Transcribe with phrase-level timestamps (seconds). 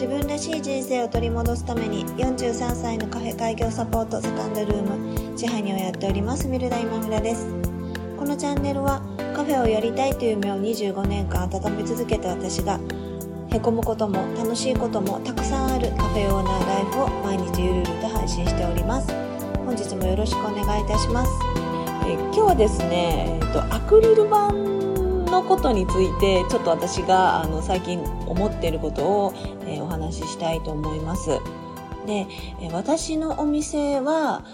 [0.00, 7.48] 自分らしい人生を取り戻すために43歳のカフェ開業サポートセカンドルーム支配人をやっておりますミルダ今村です。
[8.16, 9.02] このチャンネルは
[9.34, 12.78] カフェをやりたいという夢を25年間温め続けた私が
[13.50, 19.08] へこむことも楽しいこともたくさんあるカフェオーナーライフを毎日ゆるゆると配信しております。
[19.66, 21.32] 本日もよろしくお願いいたします。
[22.06, 24.52] え今日はですね、えっと、アクリル板
[25.28, 29.32] のことについてちょっと私があの最近思っていることを、
[29.66, 31.30] えー、お話ししたいと思います。
[32.08, 32.26] で、
[32.72, 34.44] 私のお店は、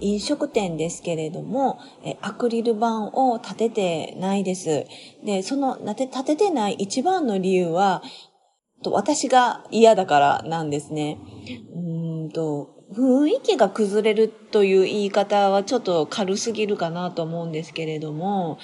[0.00, 1.78] 飲食店ですけれども、
[2.20, 4.86] アクリル板を立ててないです。
[5.24, 8.02] で、その立ててない一番の理由は、
[8.86, 11.18] 私が嫌だからなんですね。
[11.72, 18.58] うーんと、雰囲気が崩れるという言い方はちょっと軽すぎるかなと思うんですけれども、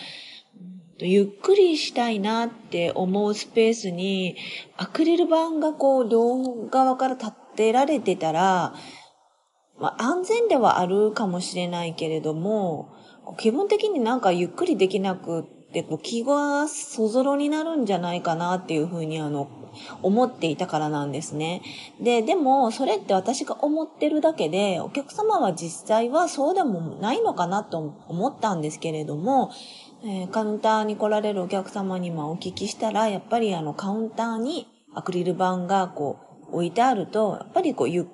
[1.06, 4.36] ゆっくりしたいなって思うスペースに、
[4.76, 8.74] アクリル板がこう、両側から立てられてたら、
[9.78, 12.94] まあ、安全ではあるかもしれないけれども、
[13.38, 19.48] 気分的になんかゆっくりできなくって、こう気がそぞろになるんじゃないかなっていうふうにあの、
[20.02, 21.62] 思っていたからなんですね。
[22.00, 29.50] で、でも、それって私が思ってるだけで、お客様は実際はそうでもないのかなと思ったんですけれども、
[30.02, 36.18] えー、カウンターに来られるお客様にもお聞きしたら、やっぱりあのカウンターにアクリル板がこ
[36.50, 38.08] う置いてあると、やっぱりこうゆ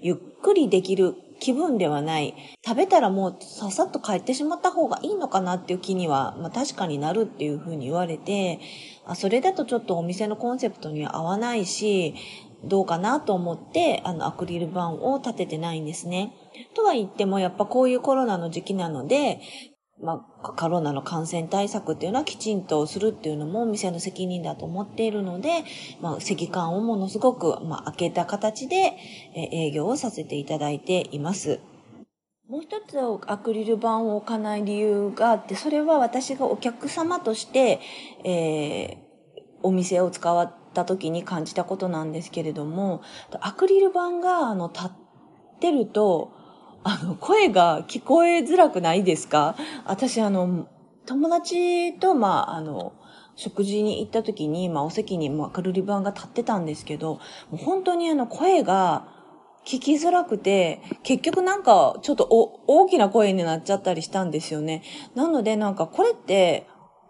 [0.00, 2.34] ゆっくりできる気分ではない。
[2.64, 8.60] 食べたらもうささっと帰ってしまった方がいいのかなっていう気には、まあ、確かになるっていうふうに言われて、
[9.06, 12.14] あそれだとちょっとお店のコンセプトには合わないし、
[12.62, 16.32] どうかなと思って、あの、アクリル板を立ててないんですね。
[16.74, 19.40] とは言っても、やっぱこういうコロナの時期なので、
[20.04, 25.64] まあ、コロナの感染対策っていうのはきちんとするっていうのもお店の責任だと思っているので、
[26.02, 28.92] まあ、席間をものすごく、まあ、開けた形で、
[29.34, 31.60] 営業をさせていただいています。
[32.46, 37.80] もう一つアクリル板を置かない理由があって、それは私がお客様として、
[38.24, 38.96] えー、
[39.62, 43.00] お店を使った時に感じたことなんですけれども、
[43.40, 44.90] アクリル板が、あの、立っ
[45.60, 46.43] てると、
[46.86, 49.56] あの、声が聞こえづらくないですか？
[49.86, 50.68] 私、あの、
[51.06, 52.92] 友達と、まあ、あの、
[53.36, 57.14] 食事に行った時に、まあ、お席に、まあ、カルリバンが立ってたんですけど、
[57.50, 59.08] もう本当にあの、声が
[59.64, 64.82] 聞きづらくて、結局なんか、ちょっとお、大きな声になっちゃったりしたんですよね。
[65.14, 66.66] なので、なんか、これって、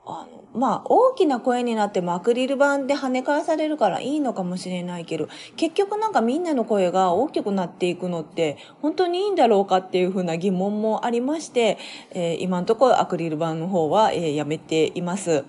[0.07, 11.79] あの、まあ、大きな声になってもアクリル板で跳ね返されるからいいのかもしれないけど、結局なんかみんなの声が大きくなっていくのって、本当にいいんだろうかっていうふうな疑問もありまして、
[12.11, 15.45] えー、今のところアクリル板の方は、えー、やめています。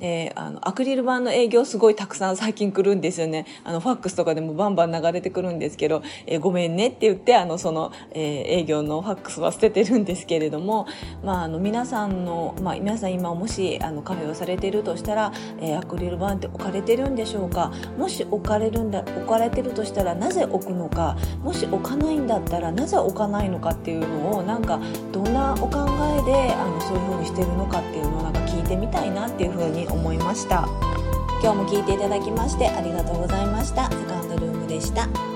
[0.00, 3.46] えー、あの、アクリル板の営業すごいたくさん最近来るんですよね。
[3.62, 8.20] あの、ファックスとかでもバンバン流れてくるんですけど、えー、ごめんねって言って、あの、その、えー、
[8.60, 10.86] 営業のファックスは捨ててるんですけれども、
[11.22, 17.72] まあ、あの、皆さんの、まあ、皆さん今もし、あの、カフェをされているとしたら、えー、アクリル板って置かれてるんでしょうか？
[17.96, 24.80] もし置かれるんだ、置かれてるとしたらなぜ置くのか、もし置かないんだったらなぜ置かないのかっていうのを、なんか、
[25.12, 25.86] どんなお考
[26.18, 30.68] えで、あの、そういうふうにしてるのかっていうのをなんか聞いてみたいなっていうふうにに思いました。
[31.44, 35.33] 今日も聞いていただきましてありがとうございましたセカンドルームでした